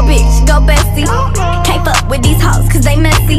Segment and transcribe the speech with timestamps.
[0.00, 1.06] go bitch, go bestie.
[1.64, 3.38] Can't fuck with these hoes cause they messy.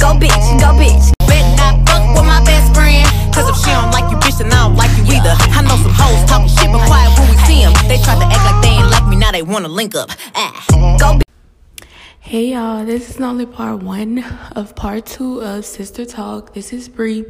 [0.00, 1.12] Go bitch, go bitch.
[1.28, 3.04] Bet I fuck with my best friend.
[3.34, 5.34] Cause if she don't like you, bitch, then I don't like you either.
[5.52, 7.72] I know some hoes talking shit, but quiet when we see them.
[7.88, 10.10] They try to act like they ain't like me, now they wanna link up.
[10.34, 10.64] Ah.
[10.98, 11.86] Go bitch.
[12.20, 16.54] Hey y'all, this is only part one of part two of Sister Talk.
[16.54, 17.24] This is Bree,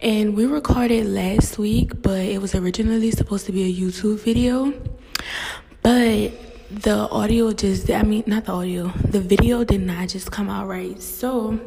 [0.00, 4.72] and we recorded last week, but it was originally supposed to be a YouTube video.
[5.82, 10.50] But the audio just, I mean, not the audio, the video did not just come
[10.50, 11.00] out right.
[11.00, 11.58] So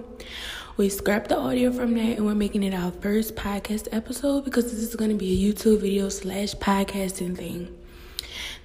[0.77, 4.65] we scrapped the audio from that and we're making it our first podcast episode because
[4.65, 7.75] this is going to be a YouTube video slash podcasting thing.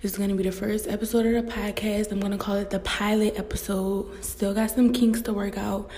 [0.03, 2.13] This is going to be the first episode of the podcast.
[2.13, 4.23] I'm going to call it the pilot episode.
[4.23, 5.91] Still got some kinks to work out,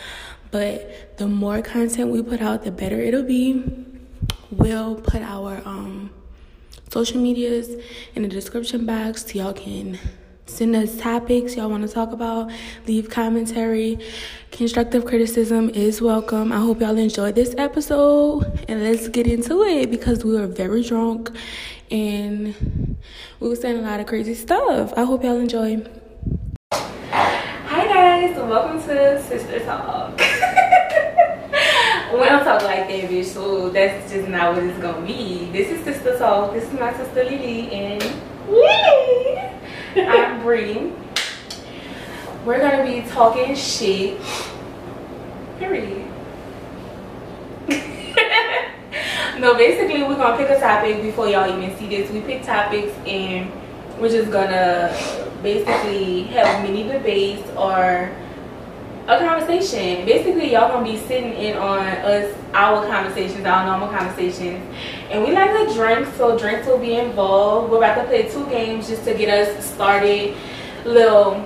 [0.52, 3.64] but the more content we put out, the better it'll be.
[4.52, 6.10] We'll put our um
[6.90, 9.98] social medias in the description box so y'all can
[10.48, 12.50] send us topics y'all want to talk about
[12.86, 13.98] leave commentary
[14.50, 19.90] constructive criticism is welcome i hope y'all enjoyed this episode and let's get into it
[19.90, 21.30] because we were very drunk
[21.90, 22.96] and
[23.40, 25.76] we were saying a lot of crazy stuff i hope y'all enjoy
[26.72, 30.18] hi guys welcome to sister talk
[32.12, 33.26] we don't talk like that, bitch.
[33.26, 35.50] So that's just not what it's gonna be.
[35.52, 36.52] This is Sister Talk.
[36.54, 38.02] This is my sister Lily and
[38.48, 39.67] Lily.
[39.96, 40.92] I'm Bree.
[42.44, 44.20] We're gonna be talking shit.
[45.58, 46.06] Period.
[49.38, 52.10] no, basically we're gonna pick a topic before y'all even see this.
[52.10, 53.50] We pick topics and
[53.98, 54.94] we're just gonna
[55.42, 58.12] basically have mini debates or
[59.08, 60.04] a conversation.
[60.04, 64.62] Basically, y'all gonna be sitting in on us, our conversations, our normal conversations.
[65.10, 67.70] And we like to drink, so drinks will be involved.
[67.70, 70.36] We're about to play two games just to get us started,
[70.84, 71.42] little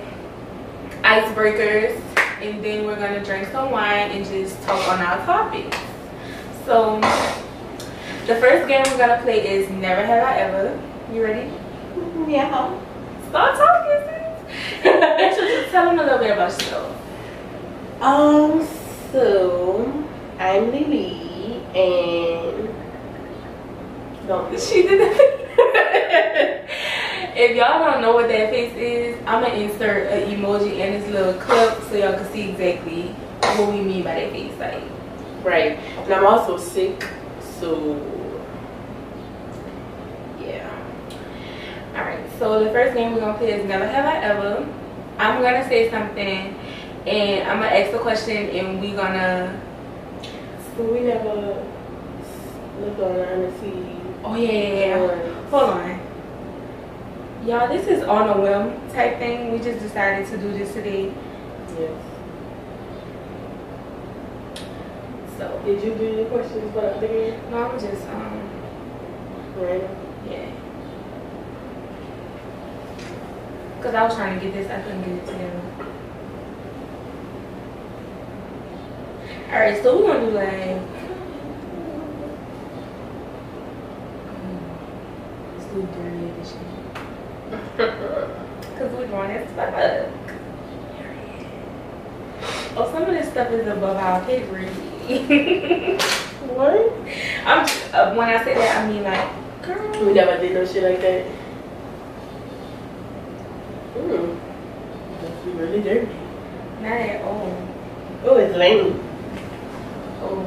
[1.03, 1.99] icebreakers.
[2.41, 5.77] And then we're gonna drink some wine and just talk on our topics.
[6.65, 6.99] So,
[8.27, 10.81] the first game we're gonna play is Never Have I Ever.
[11.13, 11.49] You ready?
[12.29, 12.77] Yeah.
[13.29, 14.03] Start talking,
[14.83, 15.71] sis.
[15.71, 16.92] Tell them a little bit about yourself.
[18.03, 18.67] Um,
[19.13, 20.05] so
[20.37, 22.67] I'm Lily and
[24.27, 26.65] don't She did that.
[27.37, 31.09] if y'all don't know what that face is, I'm gonna insert an emoji in this
[31.11, 33.03] little clip so y'all can see exactly
[33.57, 34.59] what we mean by that face.
[34.59, 34.83] Like,
[35.45, 35.77] right.
[35.77, 37.07] And I'm also sick,
[37.39, 37.95] so
[40.41, 40.69] yeah.
[41.95, 44.67] alright, so the first game we're gonna play is Never Have I Ever.
[45.17, 46.59] I'm gonna say something
[47.05, 49.59] and I'm gonna ask the question and we gonna.
[50.75, 51.63] So we never
[52.79, 53.85] looked online to see.
[54.23, 55.49] Oh, yeah, yeah, yeah.
[55.49, 55.99] Hold on.
[57.45, 59.51] Y'all, this is on a whim type thing.
[59.51, 61.13] We just decided to do this today.
[61.77, 61.91] Yes.
[65.37, 67.39] So, Did you do your questions about the game?
[67.51, 68.49] no, I'm just, um,
[69.57, 69.89] Right.
[70.29, 70.49] Yeah.
[73.81, 75.61] Cause I was trying to get this, I couldn't get it together.
[79.53, 80.81] Alright, so we're gonna do like
[85.53, 86.63] let's do dirty edition.
[88.79, 89.73] Cause we're going as fuck.
[92.75, 96.01] Oh, some of this stuff is above our pay grade.
[96.53, 96.91] What?
[97.45, 100.05] I'm uh, when I say that I mean like girl.
[100.05, 101.27] We never did no shit like that.
[103.93, 104.33] Hmm.
[105.21, 106.11] Must be really dirty.
[106.81, 107.67] Not at all.
[108.25, 109.12] Oh, it's lame.
[110.23, 110.39] Oh.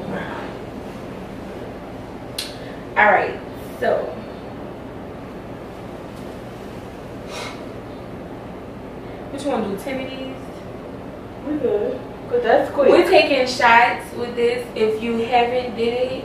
[2.96, 3.38] All right.
[3.78, 3.96] So.
[9.30, 9.82] What you want to do?
[9.82, 10.36] Ten of these?
[11.46, 12.00] We good.
[12.30, 12.88] Cause that's quick.
[12.88, 14.66] We're taking shots with this.
[14.74, 16.24] If you haven't did it,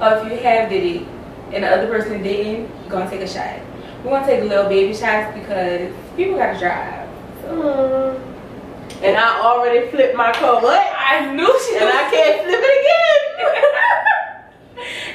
[0.00, 1.08] or if you have did it,
[1.52, 3.60] and the other person didn't, you're gonna take a shot.
[4.02, 7.08] We're gonna take little baby shots because people gotta drive.
[7.42, 8.18] So.
[8.18, 9.04] Hmm.
[9.04, 10.60] And I already flipped my car.
[10.60, 10.93] What?
[11.14, 11.76] I knew she.
[11.76, 13.22] And I can't flip it again.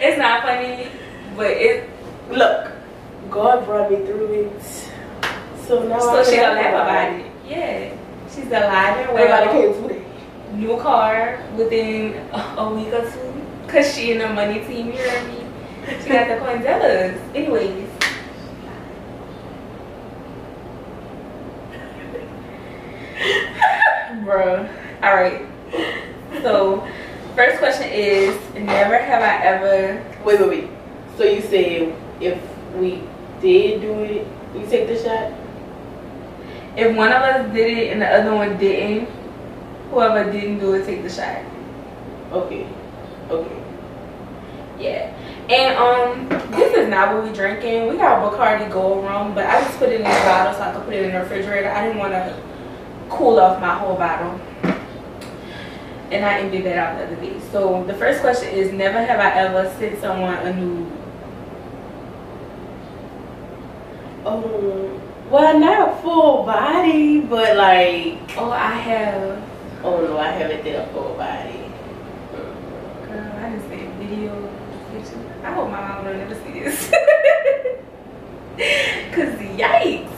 [0.08, 0.88] it's not funny,
[1.36, 1.90] but it.
[2.30, 2.72] Look,
[3.30, 4.62] God brought me through it.
[5.68, 7.32] So now So I she gonna laugh about it.
[7.46, 7.98] Yeah,
[8.34, 9.52] she's alive and Everybody well.
[9.52, 10.06] came through it.
[10.54, 14.88] New car within a, week or two, cause she in the money team.
[14.88, 15.46] You hear me?
[16.02, 17.20] She got the Condellas.
[17.36, 17.90] Anyways.
[24.24, 24.70] Bruh.
[25.04, 25.46] All right.
[26.42, 26.88] So,
[27.36, 30.06] first question is: Never have I ever.
[30.24, 30.70] Wait, wait, wait.
[31.18, 32.42] So you say if
[32.76, 33.04] we
[33.42, 35.34] did do it, you take the shot?
[36.78, 39.10] If one of us did it and the other one didn't,
[39.92, 41.44] whoever didn't do it take the shot.
[42.32, 42.68] Okay.
[43.30, 43.64] Okay.
[44.80, 45.14] Yeah.
[45.50, 47.88] And um, this is not what we drinking.
[47.90, 50.74] We got Bacardi Gold Rum, but I just put it in this bottle so I
[50.74, 51.70] could put it in the refrigerator.
[51.70, 52.42] I didn't want to
[53.10, 54.40] cool off my whole bottle.
[56.12, 57.40] And I emptied that out the other day.
[57.52, 60.88] So the first question is, never have I ever sent someone a nude.
[64.26, 68.18] Oh, Well, not a full body, but like.
[68.38, 69.42] Oh, I have.
[69.84, 71.72] Oh no, I haven't did a full body.
[73.08, 74.50] Girl, I didn't say video.
[75.44, 76.90] I hope my mom will never see this.
[79.16, 80.10] Cause yikes.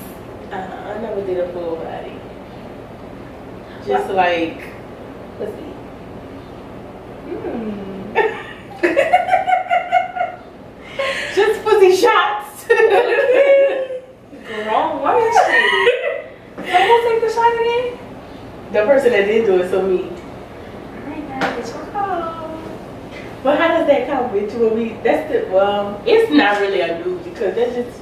[0.52, 2.20] Uh, I never did a full body.
[3.86, 4.64] Just like,
[5.40, 5.72] let's see.
[7.30, 8.16] Hmm.
[11.36, 12.66] Just pussy shots.
[14.68, 15.34] Wrong word.
[16.56, 17.98] Someone take the shot again.
[18.72, 20.04] the person that did do it, so me.
[20.04, 22.62] Alright, now get your call.
[23.44, 24.98] But how does that count with you and me?
[25.04, 28.00] That's the well, it's not really a nude because that's just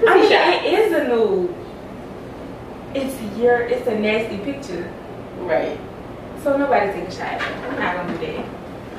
[0.00, 0.64] pussy I mean, shot.
[0.64, 1.54] it is a nude.
[2.94, 4.92] It's your, it's a nasty picture.
[5.38, 5.78] Right.
[6.42, 7.40] So nobody take a shot.
[7.40, 8.46] We're not gonna do that.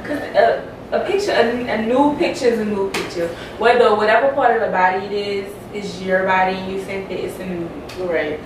[0.06, 3.28] Cause a, a picture, a, a nude picture is a nude picture.
[3.58, 6.58] Whether whatever part of the body it is, is your body.
[6.72, 7.70] You think that it's a nude.
[8.00, 8.40] Right.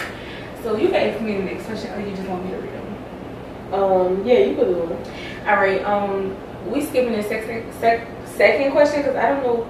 [0.63, 2.73] So you can ask me the next question, or you just want me to read
[2.73, 3.73] them.
[3.73, 4.25] Um.
[4.25, 5.47] Yeah, you could do one.
[5.47, 5.83] All right.
[5.83, 6.37] Um,
[6.71, 9.63] we skipping the second sec, second question because I don't know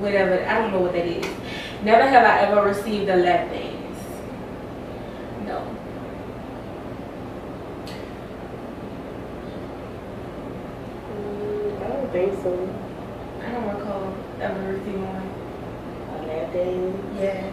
[0.00, 0.44] whatever.
[0.44, 1.26] I don't know what that is.
[1.84, 3.98] Never have I ever received a lap dance.
[5.46, 5.62] No.
[11.12, 12.68] Mm, I don't think so.
[13.40, 14.12] I don't recall
[14.92, 15.28] one.
[16.10, 16.96] A lap dance?
[17.20, 17.50] Yeah.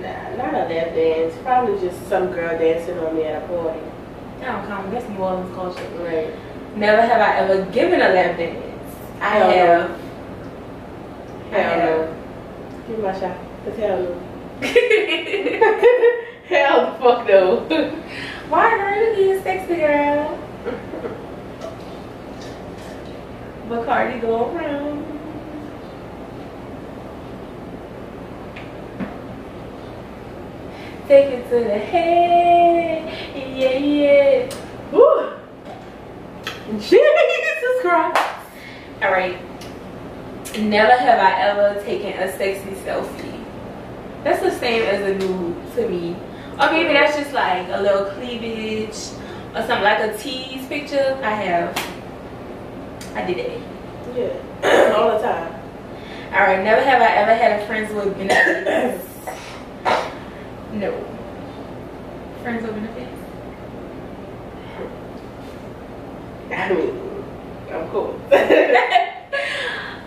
[0.00, 1.34] Nah, not a lap dance.
[1.42, 3.80] Probably just some girl dancing on me at a party.
[4.40, 4.90] That don't count.
[4.90, 5.88] That's New Orleans culture.
[5.98, 6.34] Right.
[6.76, 8.64] Never have I ever given a lap dance.
[9.20, 9.50] I no.
[9.50, 9.90] have.
[11.52, 12.00] I Hell have.
[12.08, 12.16] no.
[12.86, 13.36] Give me my shot.
[13.64, 14.14] Cause hell no.
[16.48, 17.42] hell the fuck no.
[18.48, 18.98] Why girl?
[19.10, 20.38] You being sexy girl.
[23.68, 24.99] Bacardi Gold Rum.
[31.10, 33.02] Take it to the head.
[33.34, 34.54] Yeah, yeah.
[34.92, 35.32] Woo.
[36.78, 38.22] Jesus Christ.
[39.02, 39.36] All right.
[40.56, 43.44] Never have I ever taken a sexy selfie.
[44.22, 46.14] That's the same as a nude to me.
[46.60, 48.94] Or maybe that's just like a little cleavage
[49.56, 51.18] or something like a tease picture.
[51.24, 51.76] I have.
[53.16, 53.62] I did it.
[54.14, 54.94] Yeah.
[54.96, 55.60] All the time.
[56.32, 56.62] All right.
[56.62, 59.06] Never have I ever had a friends with benefits.
[60.72, 61.04] no.
[62.42, 63.16] Friends with benefits.
[66.52, 67.24] I mean,
[67.70, 68.20] I'm cool.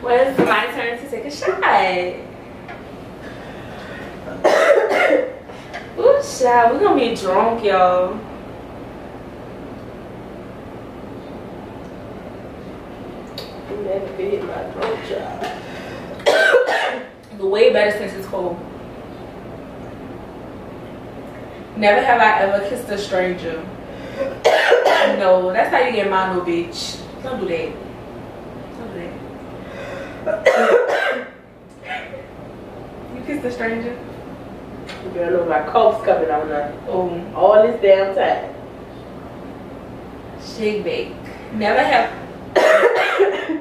[0.03, 1.53] Well, it's my turn to take a shot.
[5.97, 8.19] Ooh, child, we're gonna be drunk, y'all.
[13.85, 15.47] Never could hit my throat, child.
[17.51, 18.57] Way better since it's cold.
[21.75, 23.63] Never have I ever kissed a stranger.
[25.19, 27.01] no, that's how you get mono, bitch.
[27.23, 27.73] Don't do that.
[28.77, 28.99] Don't do
[30.25, 31.27] that.
[33.15, 33.97] you kissed a stranger?
[35.13, 36.71] Girl, know my cough's coming on now.
[36.87, 38.53] Oh, All this damn time.
[40.41, 41.11] shake bake.
[41.53, 42.09] Never have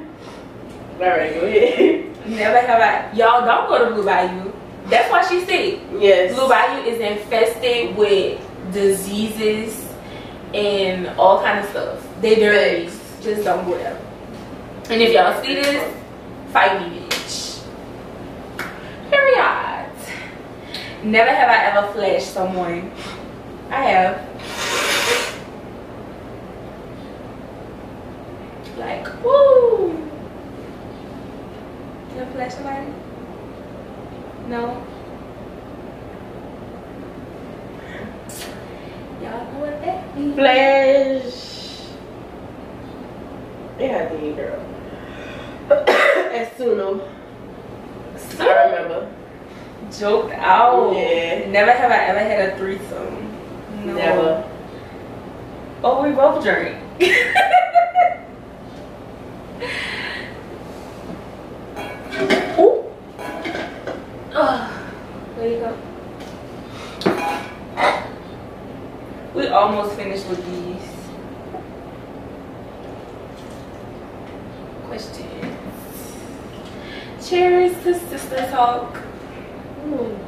[1.00, 2.28] Alright, go ahead.
[2.28, 3.12] Never have I.
[3.16, 4.51] Y'all don't go to Blue Bayou.
[4.86, 5.80] That's why she's sick.
[5.98, 6.34] yes.
[6.34, 8.40] Blue Bayou is infested with
[8.72, 9.88] diseases
[10.54, 12.06] and all kind of stuff.
[12.20, 12.86] They dirty.
[13.22, 14.00] Just don't go there.
[14.90, 15.94] And if y'all see this,
[16.52, 17.64] fight me, bitch.
[19.10, 19.90] Period.
[21.04, 22.90] Never have I ever flashed someone.
[23.70, 24.32] I have.
[28.76, 29.90] Like, woo.
[32.14, 33.01] You ever flash somebody?
[34.52, 34.68] No?
[39.22, 39.46] Y'all
[39.80, 40.04] that.
[40.34, 41.38] Flash.
[43.78, 44.60] Yeah, I did, girl.
[45.70, 47.00] As Suno.
[48.40, 49.00] I remember.
[49.90, 50.92] Joked out.
[50.96, 51.50] Yeah.
[51.50, 53.32] Never have I ever had a threesome.
[53.86, 53.94] No.
[53.94, 54.44] Never.
[55.82, 56.76] Oh, we both drink.
[62.58, 62.84] Ooh.
[64.34, 64.70] Ugh.
[65.36, 65.76] There you go.
[69.34, 70.90] We almost finished with these
[74.88, 75.56] questions.
[77.24, 78.98] Cheers to sister talk.
[79.86, 80.18] Woo.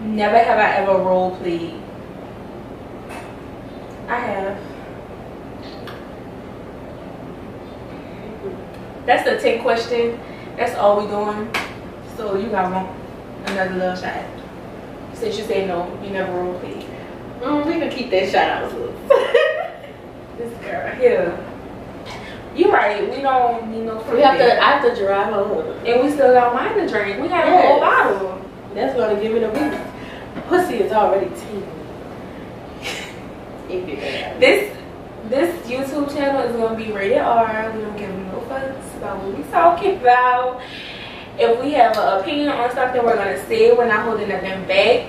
[0.00, 1.80] Never have I ever role played.
[4.08, 4.58] I have.
[9.06, 10.20] That's the 10 question.
[10.56, 11.50] That's all we doing.
[12.16, 12.86] So you got one
[13.60, 14.24] another little shot.
[15.14, 16.86] Since you say no, you never role played.
[17.40, 18.72] Mm, we can keep that shot out.
[20.38, 21.38] This girl here.
[22.56, 23.02] You're right.
[23.10, 24.02] We don't need no.
[24.10, 24.62] we have to.
[24.62, 25.66] I have to drive home.
[25.84, 27.20] And we still got wine to drink.
[27.20, 28.40] We have a whole bottle.
[28.74, 30.46] That's gonna give it a boost.
[30.48, 31.26] Pussy is already
[33.68, 34.76] it- This
[35.28, 37.70] this YouTube channel is gonna be rated R.
[37.76, 40.60] We don't give no fucks about what we talking about.
[41.40, 43.78] If we have an opinion on something, we're gonna say it.
[43.78, 45.08] We're not holding nothing back.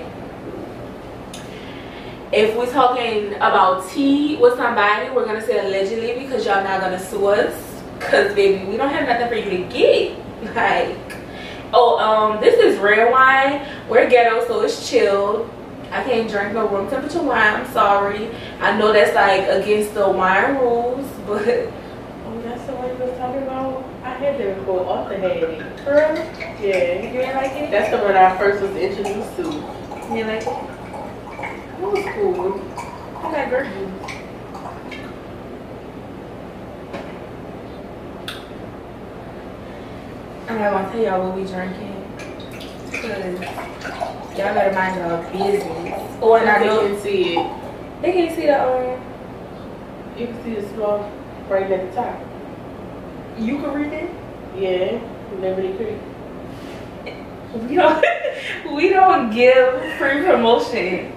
[2.32, 6.98] If we're talking about tea with somebody, we're gonna say allegedly because y'all not gonna
[6.98, 7.82] sue us.
[8.00, 10.18] Cause baby, we don't have nothing for you to get.
[10.56, 10.96] Like,
[11.72, 13.64] oh, um, this is red wine.
[13.88, 15.48] We're ghetto, so it's chilled.
[15.92, 17.60] I can't drink no room temperature wine.
[17.60, 18.28] I'm sorry.
[18.58, 21.68] I know that's like against the wine rules, but
[22.26, 23.84] Oh, that's the one you was talking about.
[24.02, 24.84] I had that before.
[24.86, 25.71] Arthur had it.
[25.84, 26.16] For real,
[26.60, 27.12] Yeah.
[27.12, 27.70] you ain't like it.
[27.70, 29.42] That's the one I first was introduced to.
[30.14, 30.48] You like it.
[31.80, 32.60] It was cool.
[33.24, 34.18] I like juice.
[40.48, 42.02] I'm gonna tell y'all what we drinking.
[42.92, 46.18] Cause y'all better mind y'all business.
[46.20, 48.02] Oh, and I you know can see it.
[48.02, 49.00] they can't see the um.
[50.18, 51.10] You can see the small
[51.48, 52.20] right at the top.
[53.38, 54.10] You can read it.
[54.56, 55.00] Yeah.
[55.40, 55.98] Liberty Creek.
[57.54, 58.04] We don't.
[58.74, 61.12] we don't give free promotion.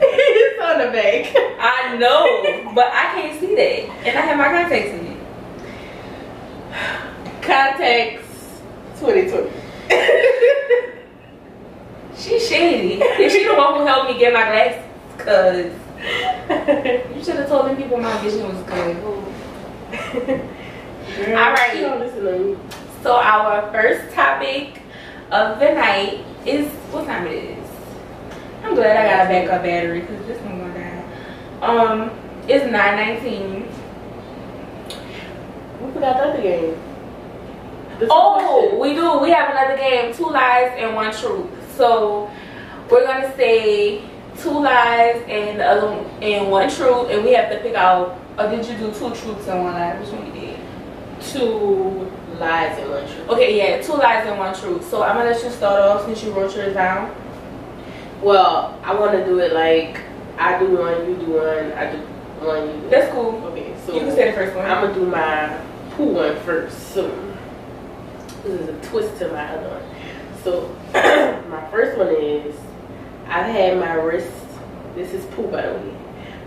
[0.00, 1.34] it's on the back.
[1.60, 5.18] I know, but I can't see that, and I have my contacts in it.
[7.42, 8.60] Contacts
[9.00, 9.50] 2020.
[12.16, 13.02] She's shady.
[13.02, 14.82] And she the one who helped me get my glasses,
[15.18, 15.72] cause
[17.16, 20.50] you should have told them people my vision was good.
[21.16, 21.70] Girl, All right.
[21.72, 22.56] She don't listen to me.
[23.02, 24.82] So our first topic
[25.30, 27.68] of the night is what time it is.
[28.64, 31.04] I'm glad I got a backup battery because this one gonna die.
[31.60, 32.10] Um,
[32.48, 33.68] it's 9:19.
[35.80, 36.76] We forgot the other game.
[38.10, 39.18] Oh, we do.
[39.18, 41.46] We have another game: two lies and one truth.
[41.76, 42.30] So
[42.90, 44.02] we're gonna say
[44.38, 48.18] two lies and the other one, and one truth, and we have to pick out.
[48.38, 49.94] Or did you do two truths and one lie?
[50.00, 50.43] Which one you did?
[51.32, 53.28] Two lies and one truth.
[53.30, 54.88] Okay, yeah, two lies and one truth.
[54.88, 57.14] So I'm gonna let you start off since you wrote yours down.
[58.22, 60.00] Well, I want to do it like
[60.38, 61.98] I do one, you do one, I do
[62.44, 63.34] one, you do That's cool.
[63.46, 64.66] Okay, so You can say the first one.
[64.66, 65.60] I'm gonna do my
[65.92, 66.92] poo one first.
[66.92, 67.08] So
[68.42, 69.82] this is a twist to my other one.
[70.42, 70.74] So
[71.48, 72.54] my first one is
[73.26, 74.32] I've had my wrist.
[74.94, 75.94] This is poo by the way.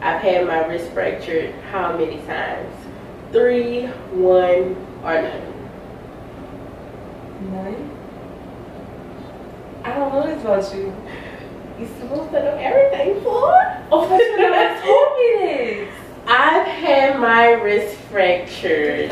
[0.02, 2.74] I've had my wrist fractured how many times?
[3.32, 5.54] Three, one, or none.
[7.52, 7.92] None.
[9.84, 10.96] I don't know this about you.
[11.80, 13.54] You're supposed to know everything for.
[13.92, 15.94] Oh, but you never told me this.
[16.28, 19.12] I've had my wrist fractured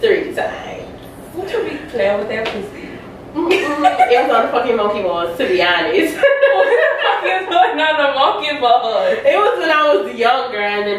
[0.00, 0.88] three times.
[1.34, 2.88] What you be playing with that pussy?
[3.32, 6.16] It was on the fucking monkey balls, to be honest.
[6.16, 9.06] what the fuck is going on the monkey ball?
[9.06, 10.39] It was when I was younger, and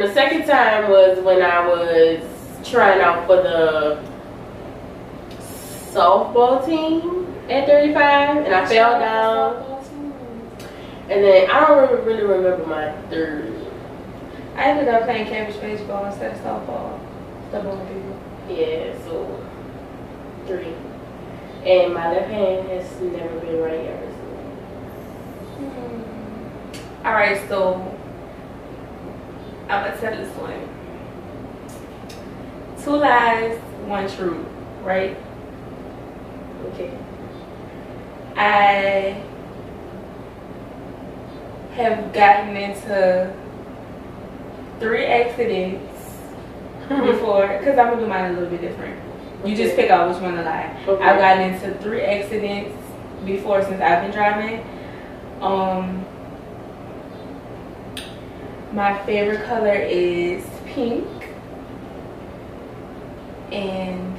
[0.01, 2.23] then the second time was when I was
[2.67, 4.03] trying out for the
[5.91, 9.67] softball team at 35, and I fell down.
[11.09, 13.53] And then I don't really, remember my third.
[14.55, 16.99] I ended up playing cabbage baseball instead of softball.
[17.51, 18.19] Double people.
[18.49, 19.45] Yeah, so
[20.47, 20.73] three.
[21.69, 25.49] And my left hand has never been right ever since.
[25.57, 27.05] Hmm.
[27.05, 28.00] All right, so
[29.71, 30.67] I'm gonna tell this one.
[32.83, 34.45] Two lies, one truth,
[34.83, 35.17] right?
[36.65, 36.91] Okay.
[38.35, 39.23] I
[41.75, 43.33] have gotten into
[44.81, 46.17] three accidents
[46.89, 48.99] before, because I'm gonna do mine a little bit different.
[49.45, 50.83] You just pick out which one to lie.
[50.85, 51.01] Okay.
[51.03, 52.75] I've gotten into three accidents
[53.25, 54.65] before since I've been driving.
[55.39, 56.05] Um,
[58.73, 61.07] my favorite color is pink.
[63.51, 64.17] and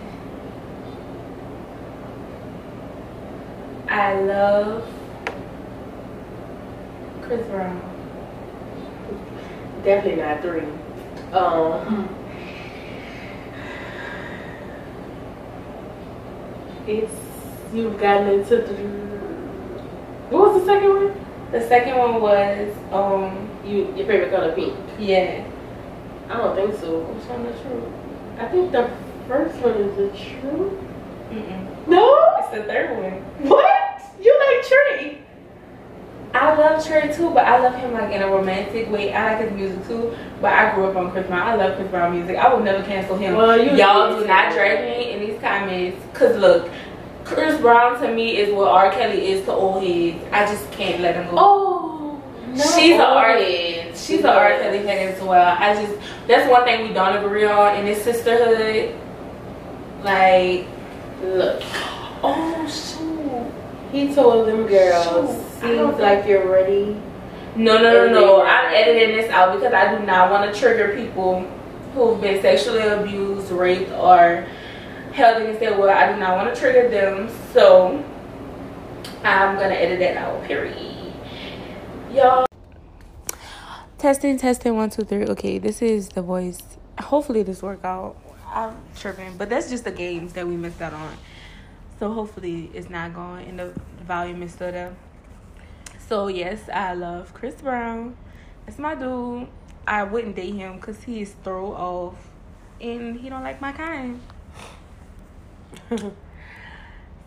[3.89, 4.87] I love
[7.23, 7.81] Chris Brown.
[9.85, 10.63] Definitely not three.
[11.33, 12.09] Um,
[16.87, 17.13] it's
[17.73, 18.75] you've gotten into the.
[20.31, 21.32] What was the second one?
[21.53, 24.77] The second one was um You your favorite color pink?
[24.99, 25.45] yeah.
[26.31, 27.01] I don't think so.
[27.01, 27.85] Which one the truth?
[28.39, 28.91] I think the
[29.29, 30.73] first one is the truth.
[31.31, 31.87] Mm-mm.
[31.89, 32.37] No.
[32.39, 33.49] It's the third one.
[33.49, 34.03] What?
[34.21, 35.19] You like Tree?
[36.35, 39.13] I love Trey too, but I love him like in a romantic way.
[39.13, 41.47] I like his music too, but I grew up on Chris Brown.
[41.47, 42.37] I love Chris Brown music.
[42.37, 43.35] I would never cancel him.
[43.37, 46.71] Well, you Y'all do not drag me in these comments, cause look,
[47.25, 48.91] Chris Brown to me is what R.
[48.93, 50.23] Kelly is to old heads.
[50.33, 51.37] I just can't let him go.
[51.39, 52.23] Oh.
[52.49, 52.63] No.
[52.77, 54.07] She's a Oh, artist.
[54.07, 54.51] She's an R.
[54.59, 55.57] Kelly fan as well.
[55.59, 58.95] I just that's one thing we don't agree on in this sisterhood.
[60.03, 60.67] Like,
[61.23, 61.63] Look,
[62.25, 63.53] oh shoot.
[63.93, 65.27] he told them girls,
[65.61, 67.01] Shoot, seems like you're ready.
[67.55, 68.43] No, no, no, no.
[68.43, 71.43] I'm editing this out because I do not want to trigger people
[71.95, 74.45] who've been sexually abused, raped, or
[75.13, 75.91] held against their will.
[75.91, 77.29] I do not want to trigger them.
[77.53, 78.05] So
[79.23, 80.43] I'm gonna edit that out.
[80.45, 81.15] Period.
[82.13, 82.47] Y'all.
[83.99, 85.25] Testing, testing, one, two, three.
[85.27, 86.59] Okay, this is the voice.
[86.99, 88.17] Hopefully this work out.
[88.53, 91.17] I'm tripping, but that's just the games that we missed out on.
[91.99, 93.73] So hopefully it's not going and the
[94.05, 94.95] volume is still there.
[96.09, 98.17] So yes, I love Chris Brown.
[98.67, 99.47] That's my dude.
[99.87, 102.17] I wouldn't date him because he is throw off
[102.81, 104.21] and he don't like my kind.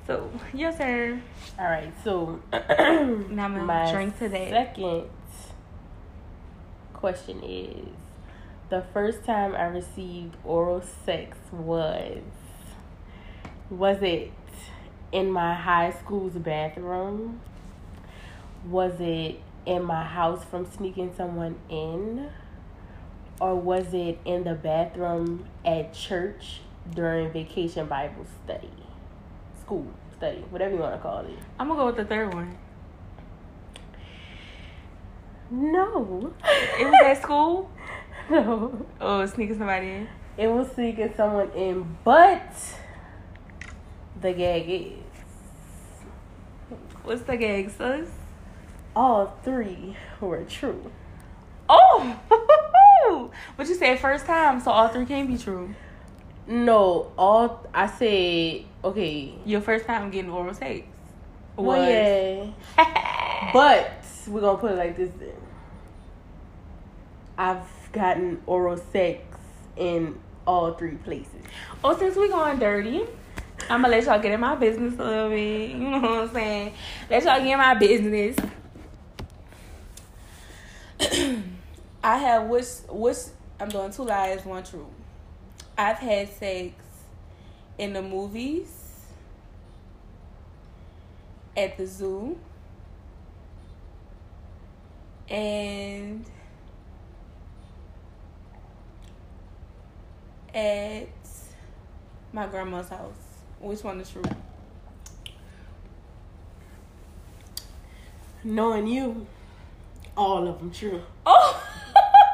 [0.07, 1.19] So yes sir.
[1.59, 4.49] All right, so Now I'm gonna my drink to that.
[4.49, 5.09] second
[6.93, 7.87] question is
[8.69, 12.23] the first time I received oral sex was
[13.69, 14.31] was it
[15.11, 17.41] in my high school's bathroom?
[18.67, 22.29] Was it in my house from sneaking someone in?
[23.39, 26.61] Or was it in the bathroom at church
[26.93, 28.69] during vacation Bible study?
[29.61, 31.37] School study, whatever you want to call it.
[31.59, 32.57] I'm gonna go with the third one.
[35.49, 36.33] No.
[36.79, 37.69] It was at school.
[38.29, 38.85] no.
[38.99, 40.09] Oh, sneaking somebody in.
[40.37, 42.53] It was sneaking someone in, but
[44.21, 44.91] the gag is
[47.03, 48.07] What's the gag, sus?
[48.95, 50.91] all three were true.
[51.67, 52.19] Oh,
[53.57, 55.75] but you said first time, so all three can't be true.
[56.47, 59.33] No, all I said okay.
[59.45, 60.85] Your first time getting oral sex
[61.55, 61.65] was.
[61.65, 63.51] Well, yeah.
[63.53, 63.91] But
[64.27, 65.33] we're gonna put it like this then.
[67.37, 69.21] I've gotten oral sex
[69.75, 71.41] in all three places.
[71.83, 73.03] Oh, since we going dirty,
[73.69, 75.71] I'm gonna let y'all get in my business a little bit.
[75.75, 76.73] You know what I'm saying?
[77.09, 78.37] Let y'all get in my business.
[82.03, 83.17] I have which which
[83.59, 84.87] I'm doing two lies, one true.
[85.77, 86.73] I've had sex
[87.77, 88.85] in the movies,
[91.57, 92.37] at the zoo,
[95.29, 96.25] and
[100.53, 101.09] at
[102.31, 103.11] my grandma's house.
[103.59, 104.23] Which one is true?
[108.43, 109.27] Knowing you,
[110.15, 111.01] all of them true.
[111.25, 111.61] Oh,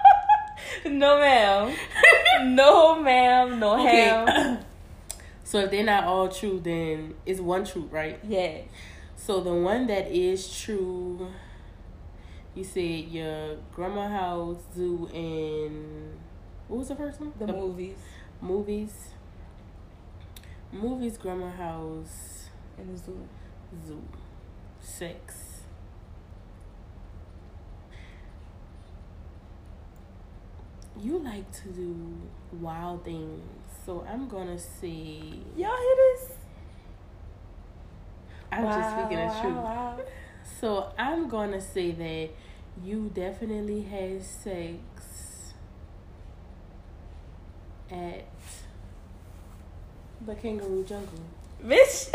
[0.86, 1.76] no, ma'am.
[2.56, 3.60] No, ma'am.
[3.60, 4.08] No, Okay.
[4.08, 4.60] ham.
[5.44, 8.18] So if they're not all true, then it's one true, right?
[8.24, 8.60] Yeah.
[9.18, 11.28] So the one that is true,
[12.56, 16.18] you said your grandma house, zoo, and
[16.70, 17.34] what was the first one?
[17.38, 17.98] The movies
[18.42, 18.94] movies.
[20.72, 22.46] Movies, grandma house,
[22.78, 23.28] and the zoo.
[23.86, 24.02] zoo,
[24.80, 25.51] sex.
[31.00, 31.96] You like to do
[32.60, 33.42] wild things,
[33.86, 36.32] so I'm gonna say Y'all hear this?
[38.52, 39.56] I'm just speaking the Wow, truth.
[39.56, 40.00] wow.
[40.60, 42.30] So I'm gonna say that
[42.84, 45.54] you definitely had sex
[47.92, 48.26] at
[50.26, 51.20] the kangaroo jungle.
[51.66, 52.12] Bitch.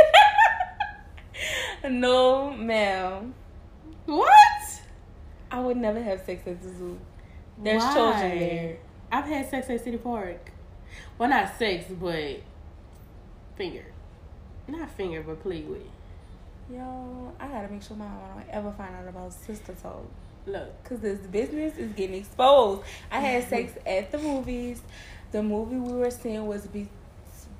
[1.90, 3.34] no, ma'am.
[4.06, 4.30] What?
[5.50, 6.98] I would never have sex at the zoo.
[7.62, 7.94] There's Why?
[7.94, 8.76] children there.
[9.10, 10.50] I've had sex at City Park.
[11.18, 12.40] Well, not sex, but
[13.56, 13.84] finger.
[14.68, 15.82] Not finger, but play with.
[16.70, 20.04] Yo, I gotta make sure my mama don't ever find out about sister talk.
[20.46, 22.82] Look, Cause this business is getting exposed.
[23.10, 24.80] I had sex at the movies.
[25.32, 26.88] The movie we were seeing was be-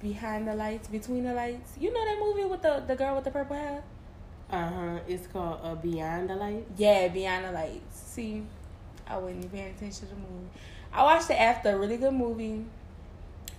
[0.03, 1.73] Behind the Lights, Between the Lights.
[1.81, 3.83] You know that movie with the the girl with the purple hair?
[4.51, 4.99] Uh huh.
[5.09, 6.67] It's called uh, Beyond the Light.
[6.77, 7.99] Yeah, Beyond the Lights.
[7.99, 8.43] See,
[9.07, 10.49] I wasn't even paying attention to the movie.
[10.93, 12.65] I watched it after a really good movie.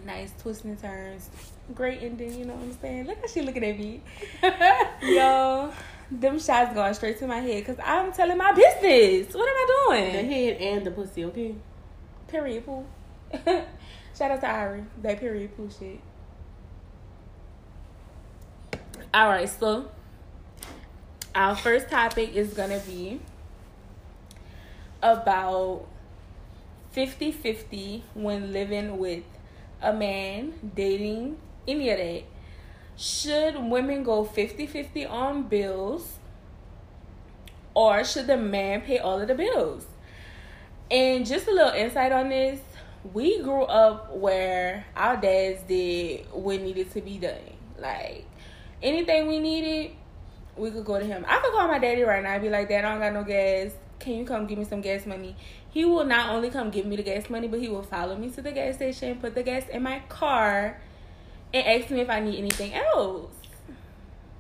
[0.06, 1.30] Nice twists and turns.
[1.74, 3.08] Great ending, you know what I'm saying?
[3.08, 4.02] Look how she looking at me.
[5.16, 5.72] Yo,
[6.12, 9.34] them shots going straight to my head because I'm telling my business.
[9.34, 10.14] What am I doing?
[10.14, 11.56] The head and the pussy, okay?
[12.28, 12.86] Period poo.
[14.18, 14.84] Shout out to Ari.
[15.02, 16.00] That period poo shit.
[19.14, 19.90] All right, so
[21.34, 23.20] our first topic is gonna be
[25.02, 25.86] about
[26.92, 29.24] 50 50 when living with
[29.82, 32.24] a man, dating, any of that.
[32.96, 36.14] Should women go 50 50 on bills
[37.74, 39.86] or should the man pay all of the bills?
[40.90, 42.60] And just a little insight on this
[43.14, 47.36] we grew up where our dads did what needed to be done.
[47.78, 48.26] Like
[48.82, 49.92] anything we needed,
[50.56, 51.26] we could go to him.
[51.28, 53.24] I could call my daddy right now and be like, Dad, I don't got no
[53.24, 53.72] gas.
[54.00, 55.36] Can you come give me some gas money?
[55.70, 58.30] He will not only come give me the gas money, but he will follow me
[58.32, 60.80] to the gas station, put the gas in my car,
[61.54, 63.32] and ask me if I need anything else.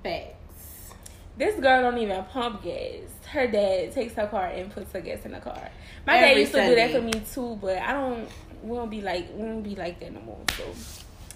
[0.04, 0.94] Facts.
[1.38, 3.04] This girl don't even pump gas.
[3.32, 5.70] Her dad takes her car and puts her gas in the car.
[6.06, 8.28] My Every dad used to do that for me too, but I don't.
[8.64, 10.40] We don't be like we don't be like that no more.
[10.56, 10.64] So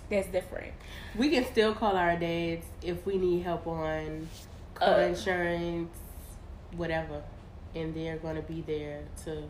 [0.09, 0.73] that's different.
[1.15, 4.27] We can still call our dads if we need help on
[4.73, 4.99] car Uh.
[5.01, 5.91] insurance,
[6.75, 7.21] whatever,
[7.75, 9.43] and they're gonna be there to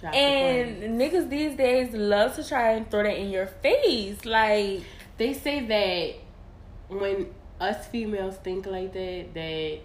[0.00, 0.98] drop the And coin.
[0.98, 4.82] niggas these days love to try and throw that in your face, like
[5.16, 7.28] They say that when
[7.60, 9.78] us females think like that, that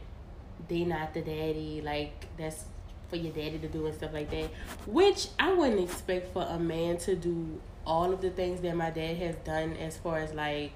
[0.67, 2.65] they not the daddy, like that's
[3.09, 4.49] for your daddy to do and stuff like that.
[4.87, 8.89] Which I wouldn't expect for a man to do all of the things that my
[8.89, 10.73] dad has done as far as like,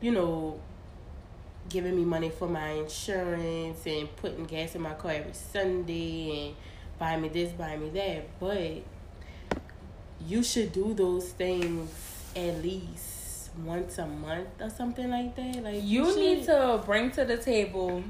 [0.00, 0.60] you know,
[1.70, 6.56] giving me money for my insurance and putting gas in my car every Sunday and
[6.98, 8.38] buying me this, buying me that.
[8.38, 8.82] But
[10.26, 11.90] you should do those things
[12.36, 15.62] at least once a month or something like that.
[15.62, 18.02] Like you need to bring to the table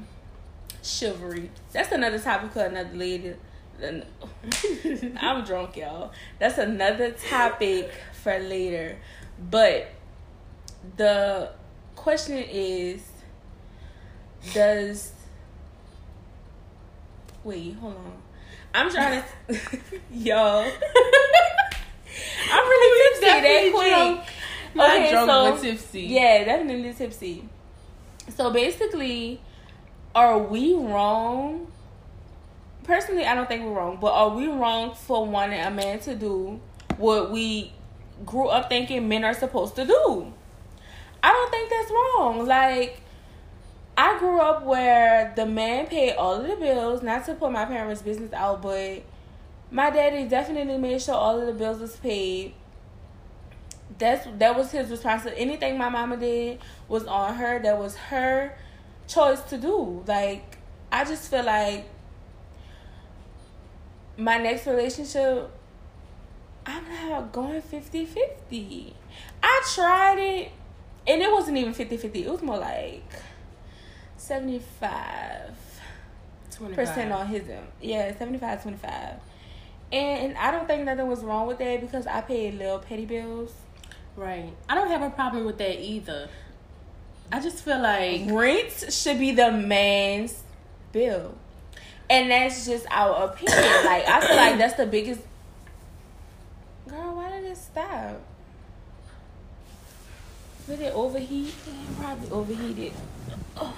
[0.83, 1.49] chivalry.
[1.71, 3.35] That's another topic for another lady.
[5.17, 6.11] I'm drunk, y'all.
[6.39, 7.91] That's another topic
[8.23, 8.97] for later.
[9.49, 9.87] But
[10.97, 11.51] the
[11.95, 13.10] question is
[14.53, 15.11] does
[17.43, 18.13] wait, hold on.
[18.73, 19.27] I'm trying to
[20.13, 20.65] y'all.
[22.53, 23.89] I'm really tipsy that quick.
[23.91, 24.21] drunk.
[24.73, 26.01] Not Okay, drunk, so- tipsy.
[26.03, 27.47] Yeah, definitely tipsy.
[28.35, 29.41] So basically,
[30.15, 31.67] are we wrong?
[32.83, 36.15] Personally, I don't think we're wrong, but are we wrong for wanting a man to
[36.15, 36.59] do
[36.97, 37.73] what we
[38.25, 40.33] grew up thinking men are supposed to do?
[41.23, 42.47] I don't think that's wrong.
[42.47, 43.00] Like,
[43.97, 47.65] I grew up where the man paid all of the bills, not to put my
[47.65, 49.03] parents' business out, but
[49.69, 52.53] my daddy definitely made sure all of the bills was paid
[53.97, 55.41] that's that was his responsibility.
[55.41, 57.59] Anything my mama did was on her.
[57.59, 58.57] That was her
[59.07, 60.03] choice to do.
[60.07, 60.57] Like
[60.91, 61.85] I just feel like
[64.17, 65.49] my next relationship,
[66.65, 68.93] I'm not going 50-50.
[69.41, 70.51] I tried it,
[71.07, 72.15] and it wasn't even 50-50.
[72.15, 73.03] It was more like
[74.21, 75.49] 75
[76.75, 77.65] percent on his end.
[77.81, 79.15] Yeah, 75 25
[79.91, 83.51] and I don't think nothing was wrong with that because I paid little petty bills.
[84.15, 84.53] Right.
[84.69, 86.29] I don't have a problem with that either.
[87.31, 90.43] I just feel like Rent should be the man's
[90.91, 91.35] bill.
[92.09, 93.57] And that's just our opinion.
[93.85, 95.21] like I feel like that's the biggest
[96.87, 98.19] Girl, why did it stop?
[100.67, 101.47] Did it overheat?
[101.47, 102.93] It probably overheated.
[103.55, 103.73] Oh.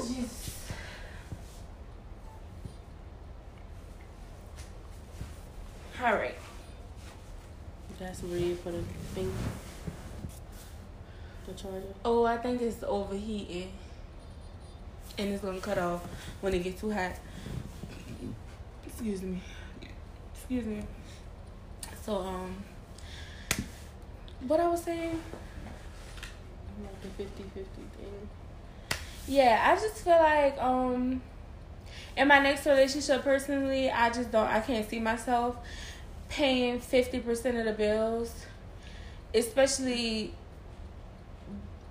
[0.00, 0.70] Oh, Jesus.
[6.00, 6.36] All right.
[7.98, 8.82] that's real for the
[9.14, 9.32] thing.
[11.48, 11.82] The charger.
[12.04, 13.72] Oh, I think it's overheating.
[15.18, 16.06] And it's gonna cut off
[16.40, 17.16] when it gets too hot.
[18.86, 19.40] Excuse me.
[20.32, 20.82] Excuse me.
[22.02, 22.62] So, um,
[24.46, 25.20] what I was saying?
[26.84, 27.62] Like the 50 50
[27.98, 28.28] thing.
[29.28, 31.20] Yeah, I just feel like, um,
[32.16, 35.56] in my next relationship, personally, I just don't, I can't see myself
[36.30, 38.46] paying 50% of the bills,
[39.34, 40.32] especially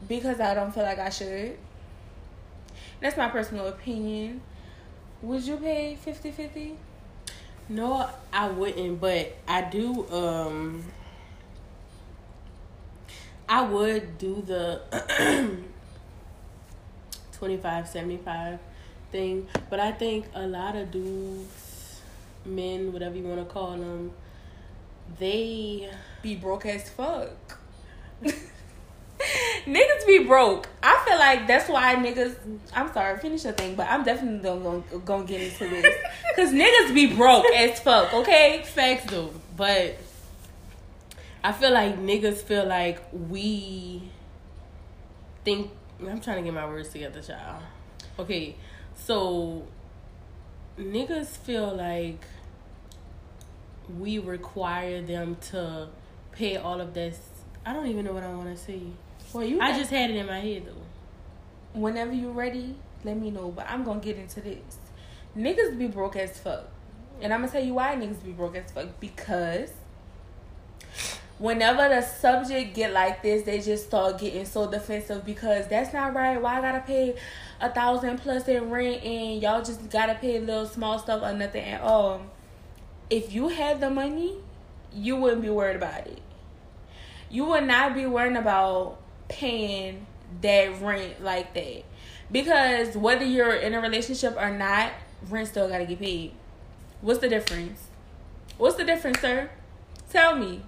[0.08, 1.58] because I don't feel like I should.
[3.02, 4.42] That's my personal opinion.
[5.22, 6.76] Would you pay 50 50?
[7.70, 10.84] No, I wouldn't, but I do um
[13.48, 14.82] I would do the
[17.38, 18.60] 25 75
[19.12, 22.02] thing, but I think a lot of dudes,
[22.46, 24.12] men, whatever you want to call them,
[25.20, 25.90] they
[26.22, 27.60] be broke as fuck.
[29.66, 30.68] niggas be broke.
[30.82, 32.36] I feel like that's why niggas.
[32.74, 35.96] I'm sorry, finish your thing, but I'm definitely gonna gonna get into this
[36.36, 38.14] because niggas be broke as fuck.
[38.14, 39.98] Okay, facts though, but
[41.44, 44.04] I feel like niggas feel like we
[45.44, 45.72] think.
[46.00, 47.64] I'm trying to get my words together, child.
[48.20, 48.56] Okay,
[48.96, 49.64] so
[50.78, 52.24] niggas feel like
[54.00, 55.88] we require them to
[56.32, 57.20] pay all of this.
[57.66, 58.82] I don't even know what I want to say.
[59.34, 59.60] Well, you.
[59.60, 61.80] I just had it in my head though.
[61.80, 63.50] Whenever you're ready, let me know.
[63.50, 64.78] But I'm gonna get into this.
[65.38, 66.70] Niggas be broke as fuck,
[67.22, 69.72] and I'm gonna tell you why niggas be broke as fuck because
[71.40, 76.14] whenever the subject get like this, they just start getting so defensive because that's not
[76.14, 76.42] right.
[76.42, 77.16] Why I gotta pay
[77.62, 81.64] a thousand plus in rent and y'all just gotta pay little small stuff or nothing
[81.64, 82.22] at all?
[83.10, 84.36] If you had the money,
[84.94, 86.22] you wouldn't be worried about it.
[87.30, 90.06] You would not be worrying about paying
[90.42, 91.84] that rent like that.
[92.32, 94.92] Because whether you're in a relationship or not,
[95.30, 96.32] rent still gotta get paid.
[97.02, 97.88] What's the difference?
[98.58, 99.52] What's the difference, sir?
[100.10, 100.64] Tell me.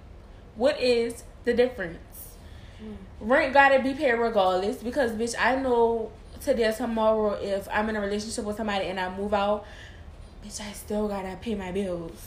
[0.60, 2.36] What is the difference?
[2.84, 2.96] Mm.
[3.18, 7.96] Rent gotta be paid regardless because bitch I know today or tomorrow if I'm in
[7.96, 9.64] a relationship with somebody and I move out,
[10.44, 12.26] bitch I still gotta pay my bills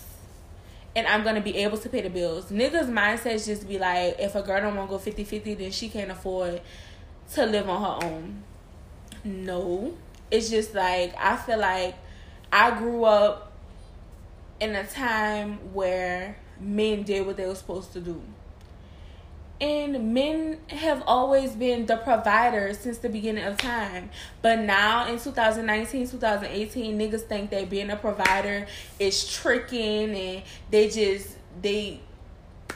[0.96, 2.46] and I'm gonna be able to pay the bills.
[2.46, 5.88] Niggas' mindsets just be like, if a girl don't wanna go 50 50, then she
[5.88, 6.60] can't afford
[7.34, 8.44] to live on her own.
[9.24, 9.94] No.
[10.32, 11.94] It's just like, I feel like
[12.52, 13.52] I grew up
[14.60, 18.22] in a time where men did what they were supposed to do.
[19.62, 24.10] And men have always been the providers since the beginning of time.
[24.42, 28.68] But now in 2019, 2018, niggas think that being a provider
[29.00, 32.02] is tricking and they just they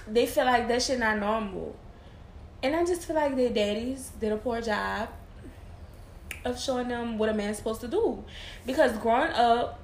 [0.07, 1.75] they feel like that shit not normal.
[2.63, 5.09] And I just feel like their daddies did a poor job
[6.45, 8.23] of showing them what a man's supposed to do.
[8.65, 9.79] Because growing up,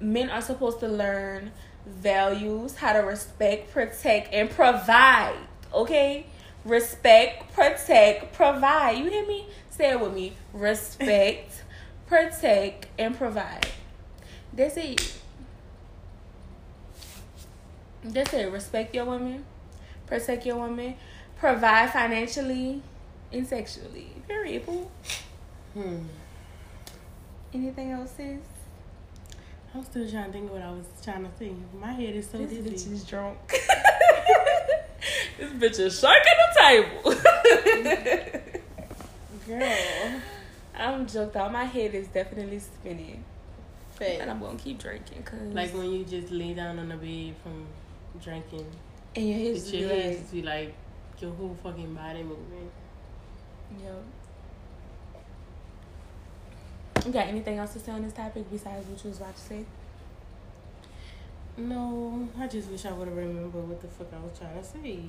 [0.00, 1.52] men are supposed to learn
[1.88, 5.36] values, how to respect, protect, and provide.
[5.72, 6.26] Okay?
[6.64, 8.98] Respect, protect, provide.
[8.98, 9.46] You hear me?
[9.70, 10.34] Say it with me.
[10.52, 11.62] Respect,
[12.06, 13.66] protect, and provide.
[14.52, 15.14] That's it.
[18.04, 18.50] That's it.
[18.50, 19.44] Respect your woman,
[20.06, 20.94] protect your woman,
[21.38, 22.82] provide financially
[23.32, 24.12] and sexually.
[24.26, 24.90] Very cool.
[25.74, 25.98] Hmm.
[27.52, 28.38] Anything else, sis?
[29.74, 31.58] I'm still trying to think of what I was trying to think.
[31.78, 32.70] My head is so this dizzy.
[32.70, 33.38] Bitch is drunk.
[35.38, 37.14] this bitch is shaking the table.
[39.46, 40.20] Girl,
[40.76, 41.52] I'm joked out.
[41.52, 43.24] My head is definitely spinning.
[43.94, 44.20] Fact.
[44.20, 47.34] And I'm gonna keep drinking, cause like when you just lay down on the bed
[47.42, 47.66] from
[48.22, 48.66] drinking,
[49.16, 50.72] and your head your head just be like
[51.18, 52.70] your whole fucking body moving.
[53.82, 54.04] Yep.
[57.08, 59.40] You got anything else to say on this topic besides what you was about to
[59.40, 59.64] say?
[61.56, 64.62] No, I just wish I would have remembered what the fuck I was trying to
[64.62, 65.04] say.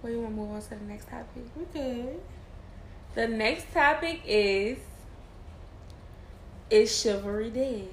[0.00, 1.42] Well, you want to move on to the next topic?
[1.54, 2.20] We could.
[3.14, 4.78] The next topic is
[6.70, 7.88] Is chivalry dead?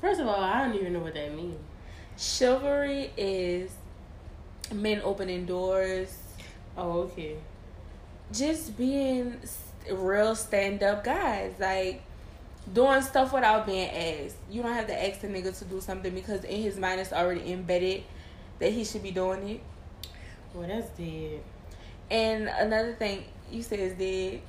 [0.00, 1.60] First of all, I don't even know what that means.
[2.16, 3.72] Chivalry is
[4.72, 6.16] men opening doors.
[6.78, 7.36] Oh, okay.
[8.32, 9.38] Just being
[9.90, 11.54] real stand up guys.
[11.58, 12.02] Like
[12.72, 14.36] doing stuff without being asked.
[14.50, 17.12] You don't have to ask the nigga to do something because in his mind it's
[17.12, 18.04] already embedded
[18.58, 19.60] that he should be doing it.
[20.54, 21.42] Well, that's dead.
[22.10, 24.40] And another thing you said is dead.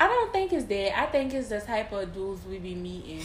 [0.00, 0.92] I don't think it's dead.
[0.96, 3.22] I think it's the type of dudes we be meeting.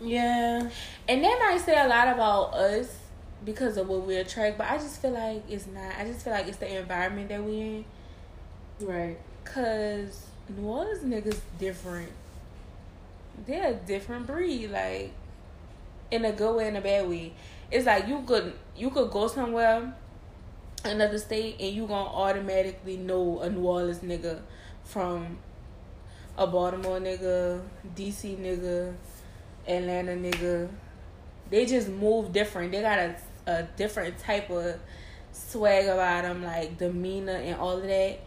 [0.00, 0.68] Yeah.
[1.08, 2.96] And that might say a lot about us
[3.44, 5.92] because of what we attract, but I just feel like it's not.
[5.98, 7.84] I just feel like it's the environment that we're in.
[8.80, 9.18] Right.
[9.54, 12.12] Cause New Orleans niggas different.
[13.46, 15.12] They're a different breed, like
[16.10, 17.32] in a good way and a bad way.
[17.70, 19.94] It's like you could you could go somewhere,
[20.84, 24.40] another state, and you gonna automatically know a New Orleans nigga
[24.84, 25.38] from
[26.36, 27.60] a Baltimore nigga,
[27.96, 28.94] DC nigga,
[29.66, 30.68] Atlanta nigga.
[31.50, 32.72] They just move different.
[32.72, 33.16] They got a
[33.48, 34.78] a different type of
[35.32, 38.20] swag about them, like demeanor and all of that.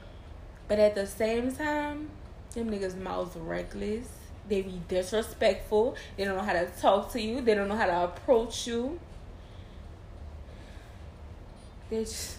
[0.71, 2.09] But at the same time,
[2.55, 4.07] them niggas mouths reckless.
[4.47, 5.97] They be disrespectful.
[6.15, 7.41] They don't know how to talk to you.
[7.41, 8.97] They don't know how to approach you.
[11.91, 12.35] Bitch.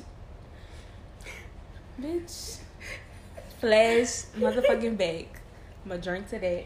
[2.00, 2.56] Bitch.
[3.60, 5.28] Flash motherfucking bag.
[5.84, 6.64] I'ma drink to that.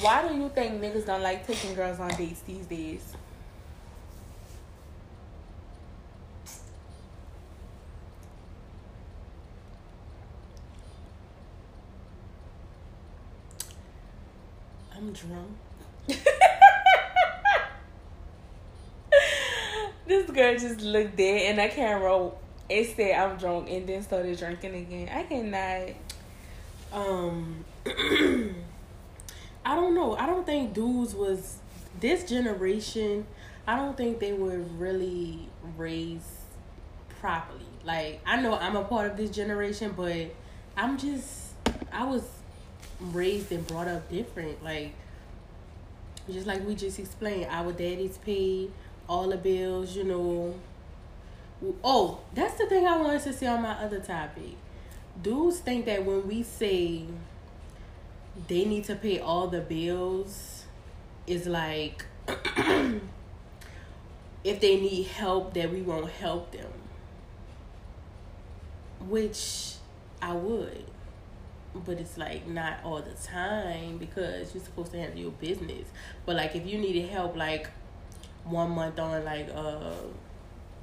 [0.00, 3.11] Why do you think niggas don't like taking girls on dates these days?
[15.02, 15.50] I'm drunk.
[20.06, 22.38] this girl just looked dead and I can't roll.
[22.68, 25.08] It said I'm drunk and then started drinking again.
[25.12, 25.88] I cannot.
[26.92, 27.64] Um,
[29.64, 30.14] I don't know.
[30.16, 31.56] I don't think dudes was
[31.98, 33.26] this generation.
[33.66, 36.26] I don't think they were really raised
[37.18, 37.66] properly.
[37.82, 40.32] Like I know I'm a part of this generation, but
[40.76, 41.54] I'm just
[41.90, 42.22] I was
[43.12, 44.62] raised and brought up different.
[44.62, 44.94] Like
[46.30, 48.70] just like we just explained, our daddies paid
[49.08, 49.96] all the bills.
[49.96, 50.54] You know.
[51.84, 54.56] Oh, that's the thing I wanted to say on my other topic.
[55.22, 57.04] Dudes think that when we say
[58.48, 60.64] they need to pay all the bills
[61.26, 62.04] is like
[64.44, 66.70] if they need help that we won't help them
[69.08, 69.74] which
[70.20, 70.84] i would
[71.74, 75.86] but it's like not all the time because you're supposed to handle your business
[76.26, 77.68] but like if you needed help like
[78.44, 79.92] one month on like uh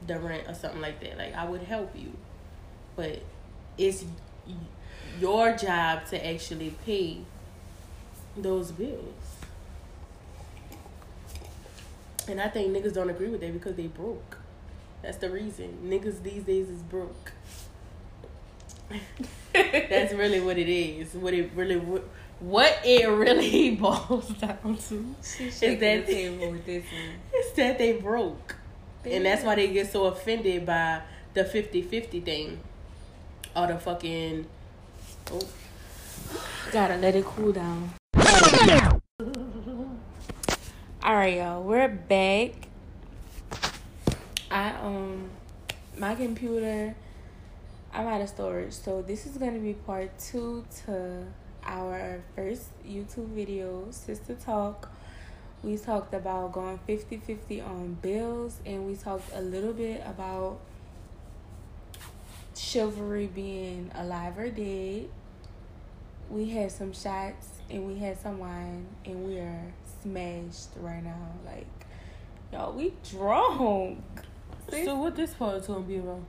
[0.08, 2.12] the rent or something like that like i would help you
[2.96, 3.22] but
[3.78, 4.04] it's
[5.20, 7.20] your job to actually pay
[8.38, 9.14] those bills.
[12.28, 14.38] And I think niggas don't agree with that because they broke.
[15.02, 15.80] That's the reason.
[15.86, 17.32] Niggas these days is broke.
[19.54, 21.14] That's really what it is.
[21.14, 22.04] What it really what,
[22.40, 27.16] what it really boils down to Is that- that table with this one?
[27.42, 28.56] is that they broke.
[29.06, 31.02] And that's why they get so offended by
[31.34, 32.60] the 50-50 thing.
[33.56, 34.46] Or the fucking
[35.32, 35.42] oh,
[36.72, 37.92] Gotta let it cool down.
[41.02, 41.64] All right, y'all.
[41.64, 42.52] We're back.
[44.52, 45.30] I um,
[45.98, 46.94] my computer.
[47.94, 51.26] I'm out of storage, so this is gonna be part two to
[51.64, 54.92] our first YouTube video, Sister Talk.
[55.64, 60.60] We talked about going 50-50 on bills, and we talked a little bit about
[62.56, 65.10] chivalry being alive or dead
[66.30, 71.32] we had some shots and we had some wine and we are smashed right now.
[71.46, 71.68] Like,
[72.54, 74.04] y'all, we drunk.
[74.70, 76.22] So what this part gonna be about?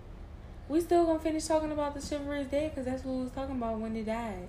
[0.71, 3.33] We still gonna finish talking about the chivalry is dead because that's what we was
[3.33, 4.47] talking about when he died.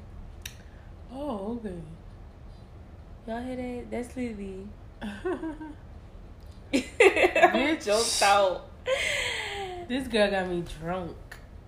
[1.11, 1.81] Oh, okay.
[3.27, 3.89] Y'all hear that?
[3.89, 4.67] That's Lily.
[6.71, 7.85] Bitch.
[7.85, 8.67] Joked out.
[9.87, 11.17] This girl got me drunk.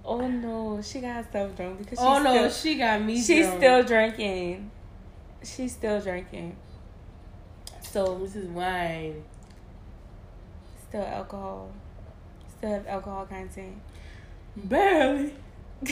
[0.05, 3.47] Oh no, she got herself drunk because she's oh no, still, she got me she's
[3.47, 3.59] drunk.
[3.59, 4.69] still drinking.
[5.43, 6.55] She's still drinking.
[7.81, 9.23] So This is wine.
[10.87, 11.71] still alcohol.
[12.55, 13.77] Still have alcohol content.
[14.55, 15.33] Barely.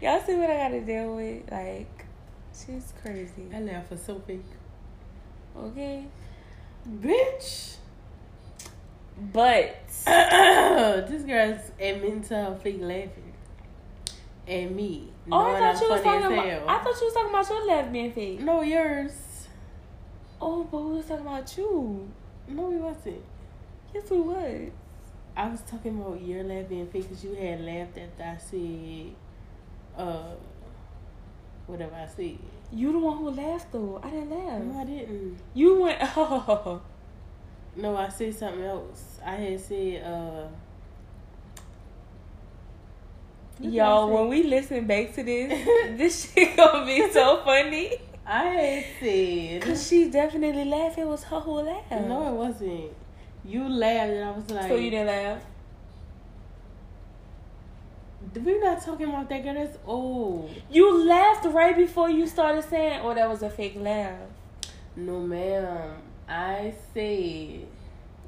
[0.00, 1.50] Y'all see what I gotta deal with?
[1.50, 2.04] Like,
[2.52, 3.48] she's crazy.
[3.54, 4.44] I laugh for so fake.
[5.56, 6.06] Okay?
[6.88, 7.76] Bitch.
[9.32, 9.88] But
[11.08, 13.32] this girl's admitting to her fake laughing.
[14.46, 15.10] And me.
[15.32, 16.68] Oh, I thought you was talking about hell.
[16.68, 18.40] I thought you was talking about your left being fake.
[18.40, 19.12] No, yours.
[20.40, 22.10] Oh, but we was talking about you.
[22.48, 23.22] No, we wasn't.
[23.94, 24.70] Yes we was.
[25.36, 29.14] I was talking about your laugh being fake because you had laughed after I said,
[29.96, 30.34] uh,
[31.66, 32.38] whatever I said.
[32.72, 34.00] You the one who laughed though.
[34.02, 34.62] I didn't laugh.
[34.62, 35.38] No, I didn't.
[35.54, 36.82] You went oh
[37.76, 39.18] No, I said something else.
[39.24, 40.46] I had said, uh,
[43.58, 45.50] What did I Yo, when we listen back to this,
[45.98, 47.92] this shit gonna be so funny.
[48.26, 50.96] I had said, Cause she definitely laughed.
[50.98, 51.90] It was her who laughed.
[51.90, 52.90] no, it wasn't.
[53.46, 55.42] You laughed and I was like, So you didn't laugh?
[58.34, 59.54] We're not talking about that girl.
[59.54, 60.50] That's old.
[60.70, 64.18] You laughed right before you started saying, "Oh, that was a fake laugh."
[64.96, 65.96] No, ma'am.
[66.26, 67.66] I said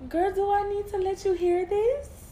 [0.08, 2.26] Girl, do I need to let you hear this?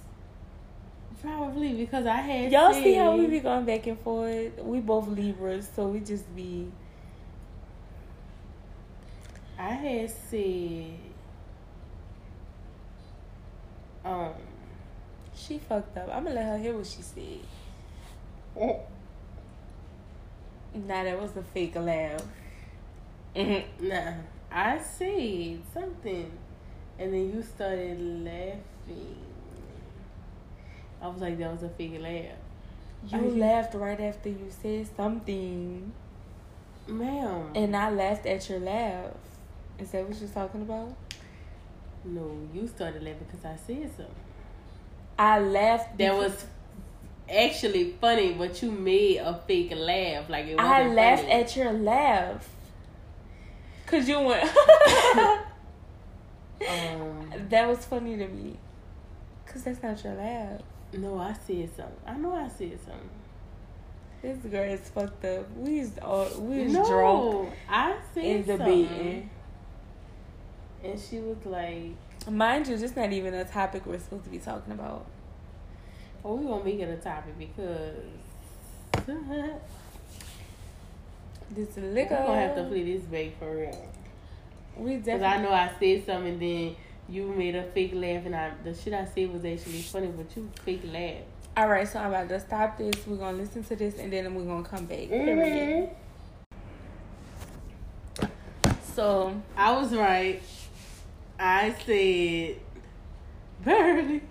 [1.24, 2.53] probably because I had.
[2.53, 4.59] Y'all said, see how we be going back and forth?
[4.59, 6.70] We both Libras, so we just be.
[9.59, 10.99] I had said.
[14.05, 14.33] Um.
[15.35, 16.09] She fucked up.
[16.13, 17.41] I'm gonna let her hear what she said.
[20.75, 22.23] Nah, that was a fake laugh.
[23.35, 23.65] Mhm.
[23.81, 24.13] Nah.
[24.51, 26.31] I said something,
[26.99, 29.17] and then you started laughing.
[31.03, 32.37] I was like, that was a fake laugh.
[33.09, 35.93] You Are you- laughed right after you said something,
[36.87, 37.51] Ma'am.
[37.55, 39.11] and I laughed at your laugh.
[39.79, 40.95] Is that what you're talking about?
[42.05, 44.15] No, you started laughing because I said something.
[45.19, 45.97] I laughed.
[45.99, 46.45] That was
[47.31, 50.29] actually funny, but you made a fake laugh.
[50.29, 51.33] Like it I laughed funny.
[51.33, 52.49] at your laugh.
[53.87, 54.49] Cause you went.
[56.67, 58.57] Um, that was funny to me.
[59.45, 60.61] Cause that's not your laugh.
[60.95, 61.97] no, I said something.
[62.07, 63.11] I know I said something.
[64.23, 65.51] This girl is fucked up.
[65.57, 68.83] We was all we was no, drunk I said and something.
[68.85, 69.31] debating.
[70.85, 71.95] And she was like,
[72.30, 75.07] Mind you, this is not even a topic we're supposed to be talking about.
[76.24, 77.97] "Oh, we won't make it a topic because
[79.07, 79.55] we're
[81.51, 82.16] This liquor.
[82.26, 83.89] gonna have to play this back for real."
[84.76, 85.18] We definitely.
[85.18, 85.22] Because.
[85.22, 86.76] I know I said something, and then
[87.09, 90.35] you made a fake laugh, and I the shit I said was actually funny, but
[90.35, 91.22] you fake laugh.
[91.57, 93.07] All right, so I'm about to stop this.
[93.07, 95.09] We're gonna listen to this, and then we're gonna come back.
[95.09, 95.93] Mm-hmm.
[98.95, 100.41] So I was right.
[101.39, 102.57] I said
[103.64, 104.22] barely.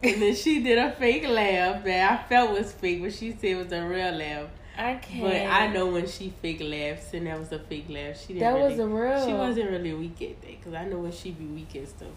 [0.00, 3.44] And then she did a fake laugh that I felt was fake, but she said
[3.44, 4.48] it was a real laugh.
[4.76, 5.22] I can't.
[5.22, 8.20] But I know when she fake laughs, and that was a fake laugh.
[8.20, 8.40] She didn't.
[8.40, 9.26] That really, was a real.
[9.26, 12.08] She wasn't really weak at that, cause I know when she be weak at stuff.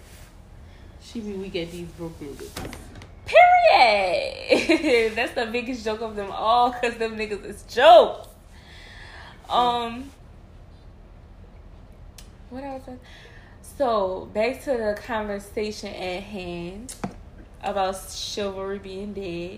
[1.01, 2.75] She be weak at these broke niggas.
[3.25, 5.15] Period.
[5.15, 8.27] That's the biggest joke of them all, cause them niggas is jokes.
[9.49, 10.11] Um.
[12.51, 12.83] What else?
[13.81, 16.93] So back to the conversation at hand
[17.63, 19.57] about chivalry being dead.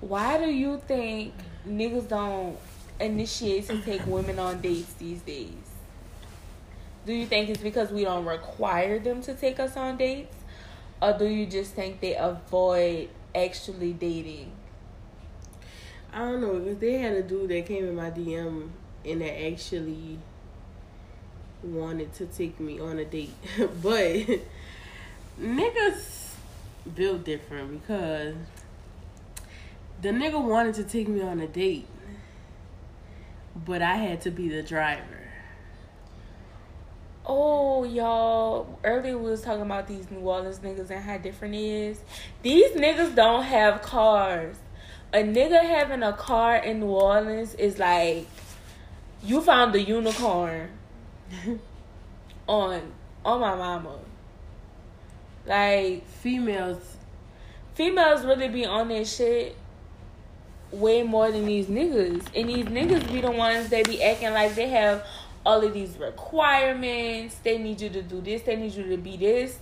[0.00, 1.34] Why do you think
[1.64, 2.58] niggas don't
[2.98, 5.52] initiate to take women on dates these days?
[7.06, 10.34] Do you think it's because we don't require them to take us on dates?
[11.00, 14.50] Or do you just think they avoid actually dating?
[16.12, 18.70] I don't know because they had a dude that came in my DM
[19.04, 20.18] and that actually
[21.62, 23.34] wanted to take me on a date,
[23.82, 24.26] but
[25.40, 26.34] niggas
[26.94, 28.34] built different because
[30.00, 31.86] the nigga wanted to take me on a date,
[33.64, 35.02] but I had to be the driver.
[37.26, 38.78] Oh, y'all.
[38.82, 42.00] Earlier we was talking about these New Orleans niggas and how different it is.
[42.42, 44.56] These niggas don't have cars.
[45.12, 48.26] A nigga having a car in New Orleans is like
[49.22, 50.70] you found the unicorn
[52.46, 52.92] on
[53.24, 53.98] on my mama.
[55.46, 56.96] Like Females,
[57.74, 59.56] females really be on their shit
[60.70, 62.26] way more than these niggas.
[62.34, 65.06] And these niggas be the ones that be acting like they have
[65.46, 67.36] all of these requirements.
[67.42, 69.58] They need you to do this, they need you to be this.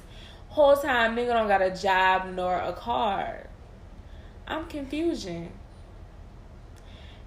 [0.49, 3.47] Whole time nigga don't got a job nor a car.
[4.49, 5.53] I'm confusion.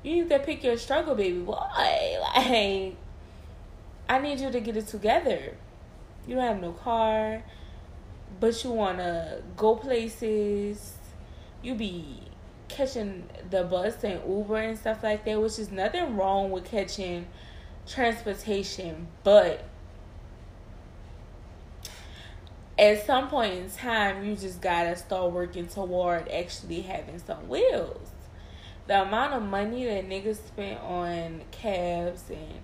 [0.03, 1.55] You need to pick your struggle, baby boy.
[2.35, 2.95] Like
[4.09, 5.55] I need you to get it together.
[6.27, 7.43] You don't have no car
[8.39, 10.93] but you wanna go places.
[11.61, 12.21] You be
[12.67, 17.27] catching the bus and Uber and stuff like that, which is nothing wrong with catching
[17.87, 19.63] transportation, but
[22.77, 28.09] at some point in time, you just gotta start working toward actually having some wheels.
[28.87, 32.61] The amount of money that niggas spent on cabs and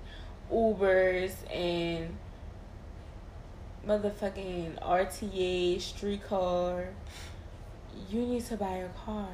[0.52, 2.16] Ubers and
[3.88, 6.90] motherfucking RTA, streetcar.
[8.10, 9.30] You need to buy a car.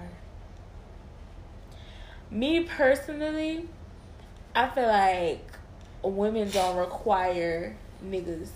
[2.29, 3.67] Me personally,
[4.55, 5.45] I feel like
[6.03, 8.49] women don't require niggas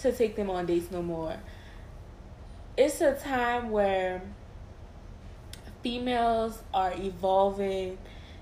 [0.00, 1.36] to take them on dates no more.
[2.76, 4.22] It's a time where
[5.82, 7.98] females are evolving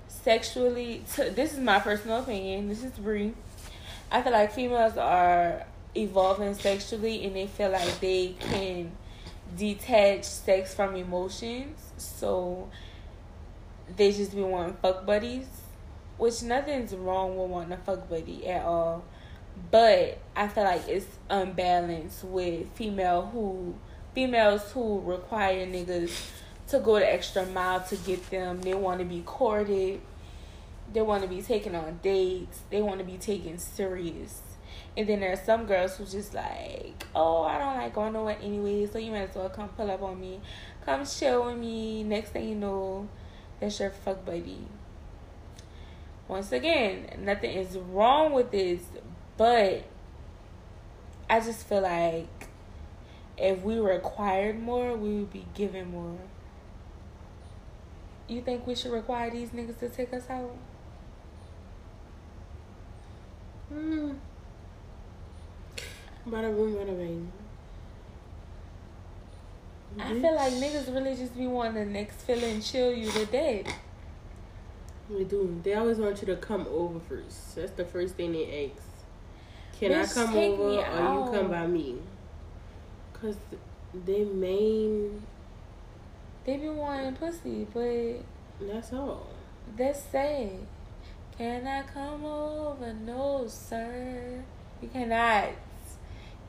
[0.07, 1.03] sexually.
[1.15, 2.69] To, this is my personal opinion.
[2.69, 3.33] This is Bree.
[4.11, 8.91] I feel like females are evolving sexually and they feel like they can
[9.55, 11.79] detach sex from emotions.
[11.97, 12.69] So
[13.95, 15.47] they just be wanting fuck buddies.
[16.17, 19.03] Which nothing's wrong with wanting a fuck buddy at all.
[19.71, 23.75] But I feel like it's unbalanced with female who
[24.13, 26.11] females who require niggas
[26.69, 28.61] to go the extra mile to get them.
[28.61, 30.01] They want to be courted.
[30.93, 32.61] They want to be taken on dates.
[32.69, 34.41] They want to be taken serious.
[34.95, 38.87] And then there's some girls who just like, oh, I don't like going nowhere anyway,
[38.91, 40.39] so you might as well come pull up on me,
[40.85, 42.03] come chill with me.
[42.03, 43.07] Next thing you know,
[43.59, 44.65] that's your fuck buddy.
[46.27, 48.81] Once again, nothing is wrong with this,
[49.37, 49.83] but
[51.29, 52.49] I just feel like
[53.37, 56.17] if we required more, we would be given more.
[58.27, 60.55] You think we should require these niggas to take us out?
[63.69, 64.11] Hmm.
[66.27, 67.31] Bada boom, bada bang.
[69.99, 73.73] I feel like niggas really just be wanting the next feeling chill you to death.
[75.09, 75.59] They do.
[75.63, 77.55] They always want you to come over first.
[77.55, 78.87] That's the first thing they ask.
[79.79, 81.95] Can Bitch, I come over or you come by me?
[83.13, 83.37] Cause
[84.05, 85.21] they main.
[86.47, 88.21] They be wanting pussy, but
[88.65, 89.27] That's all.
[89.75, 90.51] that's sad.
[91.37, 92.93] Can I come over?
[92.93, 94.45] No, sir.
[94.81, 95.49] You cannot.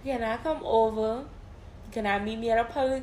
[0.04, 1.24] You cannot come over.
[1.86, 3.02] You cannot meet me at a public.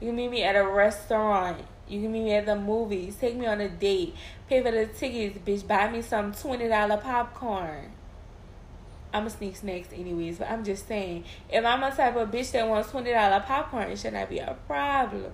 [0.00, 1.62] You can meet me at a restaurant.
[1.88, 3.16] You can meet me at the movies.
[3.16, 4.14] Take me on a date.
[4.48, 5.66] Pay for the tickets, bitch.
[5.66, 7.90] Buy me some twenty dollar popcorn.
[9.12, 12.52] I'm a sneak snacks anyways, but I'm just saying, if I'm a type of bitch
[12.52, 15.32] that wants twenty dollar popcorn, it should not be a problem.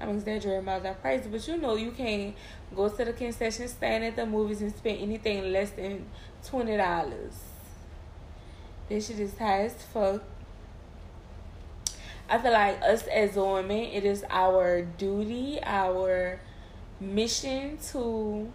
[0.00, 2.34] I'm exaggerating about that price, but you know you can't
[2.74, 6.06] go to the concession stand at the movies and spend anything less than
[6.44, 7.34] twenty dollars.
[8.88, 10.22] This shit is high as fuck.
[12.28, 16.40] I feel like us as women, it is our duty, our
[17.00, 18.50] mission to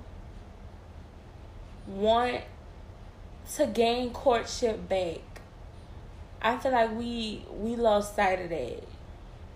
[1.87, 2.41] want
[3.55, 5.19] to gain courtship back.
[6.41, 8.83] I feel like we we lost sight of that.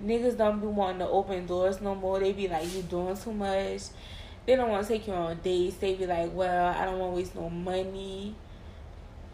[0.04, 2.20] Niggas don't be wanting to open doors no more.
[2.20, 3.82] They be like, you doing too much.
[4.46, 5.78] They don't want to take you on dates.
[5.78, 8.36] They be like, well, I don't want to waste no money.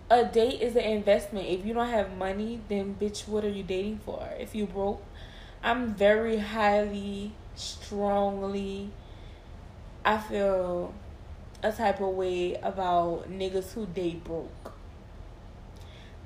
[0.09, 1.47] A date is an investment.
[1.47, 4.28] If you don't have money, then bitch, what are you dating for?
[4.39, 5.03] If you broke,
[5.63, 8.91] I'm very highly, strongly,
[10.03, 10.93] I feel
[11.63, 14.74] a type of way about niggas who date broke.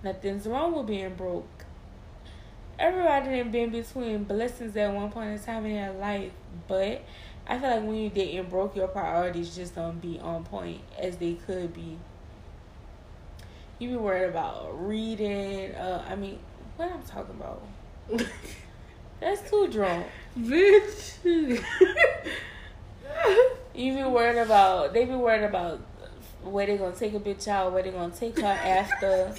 [0.04, 1.66] Nothing's wrong with being broke.
[2.80, 6.32] Everybody done been between blessings at one point in time in their life,
[6.70, 7.04] but
[7.46, 11.18] I feel like when you dating broke, your priorities just don't be on point as
[11.18, 11.98] they could be.
[13.80, 15.76] You be worried about reading.
[15.76, 16.40] Uh, I mean,
[16.78, 17.62] what I'm talking about?
[19.20, 20.08] That's too drunk.
[20.40, 21.62] Bitch.
[23.80, 24.94] You be worried about.
[24.94, 25.80] They be worried about
[26.44, 29.34] where they gonna take a bitch out, where they gonna take her after.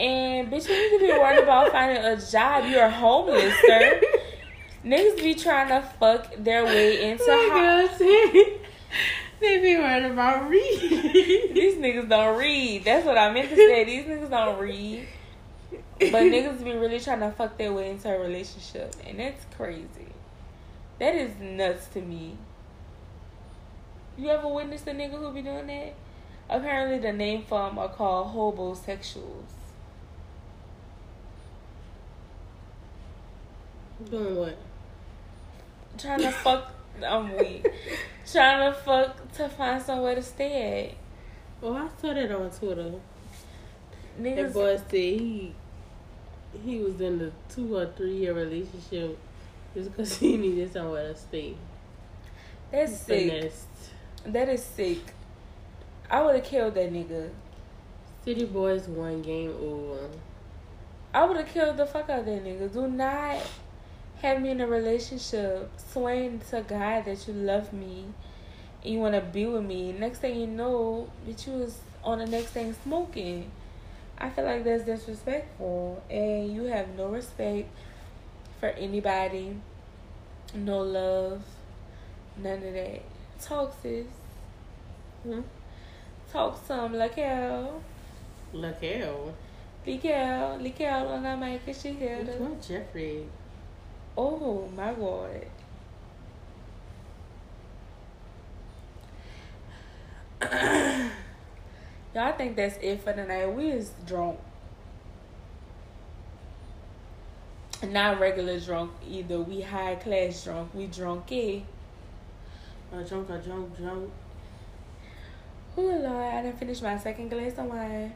[0.00, 2.64] And bitch, you need to be worried about finding a job.
[2.64, 4.00] You're homeless, sir.
[4.84, 7.98] Niggas be trying to fuck their way into Oh house.
[7.98, 11.52] they be worried about reading.
[11.54, 12.84] These niggas don't read.
[12.84, 13.84] That's what I meant to say.
[13.84, 15.06] These niggas don't read.
[15.98, 18.94] But niggas be really trying to fuck their way into a relationship.
[19.06, 20.14] And that's crazy.
[20.98, 22.38] That is nuts to me.
[24.16, 25.92] You ever witnessed a nigga who be doing that?
[26.48, 29.44] Apparently the name for them are called hobosexuals.
[34.08, 34.56] Doing what?
[35.98, 36.72] Trying to fuck
[37.06, 37.66] I'm weak.
[38.30, 40.94] Trying to fuck to find somewhere to stay
[41.62, 42.94] Oh, I saw that on Twitter.
[44.18, 44.36] at.
[44.36, 45.54] That boy said he
[46.64, 49.18] he was in a two or three year relationship
[49.74, 51.54] just because he needed somewhere to stay.
[52.72, 53.30] that's sick.
[53.30, 53.66] Finessed.
[54.24, 54.98] That is sick.
[56.10, 57.30] I would have killed that nigga.
[58.24, 60.08] City Boys won game over.
[61.14, 62.72] I would have killed the fuck out of that nigga.
[62.72, 63.38] Do not
[64.22, 68.06] have me in a relationship swearing to God that you love me
[68.84, 69.92] and you want to be with me.
[69.92, 73.50] Next thing you know, bitch, you was on the next thing smoking.
[74.18, 76.02] I feel like that's disrespectful.
[76.10, 77.68] And you have no respect
[78.58, 79.56] for anybody,
[80.54, 81.42] no love,
[82.36, 83.02] none of that.
[83.40, 84.06] Talk, sis.
[85.22, 85.40] Hmm?
[86.30, 87.82] Talk some, like hell.
[88.52, 89.34] Look out.
[89.86, 92.18] Likel, Likel on that mic, cause she here.
[92.18, 93.24] Which one, Jeffrey?
[94.22, 95.46] Oh my god.
[102.14, 103.50] Y'all think that's it for the night?
[103.54, 104.38] We is drunk.
[107.82, 109.40] Not regular drunk either.
[109.40, 110.74] We high class drunk.
[110.74, 111.60] We drunk eh?
[112.92, 114.10] A drunk, a drunk, drunk.
[115.78, 118.12] Oh Lord, I didn't finish my second glass of wine.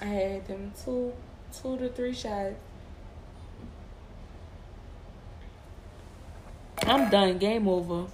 [0.00, 1.12] I had them two,
[1.52, 2.69] two to three shots.
[6.82, 7.38] I'm done.
[7.38, 8.06] Game over.